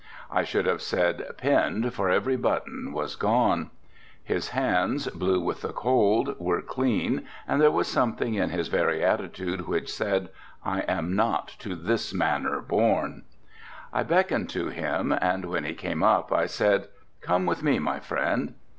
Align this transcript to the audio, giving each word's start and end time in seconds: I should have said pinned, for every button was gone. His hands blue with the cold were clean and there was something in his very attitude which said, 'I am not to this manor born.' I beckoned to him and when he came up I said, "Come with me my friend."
I 0.31 0.43
should 0.43 0.65
have 0.65 0.81
said 0.81 1.23
pinned, 1.37 1.93
for 1.93 2.09
every 2.09 2.35
button 2.35 2.91
was 2.91 3.15
gone. 3.15 3.69
His 4.23 4.49
hands 4.49 5.05
blue 5.09 5.39
with 5.39 5.61
the 5.61 5.73
cold 5.73 6.35
were 6.39 6.63
clean 6.63 7.27
and 7.47 7.61
there 7.61 7.69
was 7.69 7.87
something 7.87 8.33
in 8.33 8.49
his 8.49 8.67
very 8.67 9.03
attitude 9.03 9.67
which 9.67 9.93
said, 9.93 10.29
'I 10.65 10.79
am 10.87 11.15
not 11.15 11.49
to 11.59 11.75
this 11.75 12.15
manor 12.15 12.61
born.' 12.61 13.25
I 13.93 14.01
beckoned 14.01 14.49
to 14.49 14.69
him 14.69 15.11
and 15.11 15.45
when 15.45 15.65
he 15.65 15.75
came 15.75 16.01
up 16.01 16.31
I 16.33 16.47
said, 16.47 16.87
"Come 17.21 17.45
with 17.45 17.61
me 17.61 17.77
my 17.77 17.99
friend." 17.99 18.55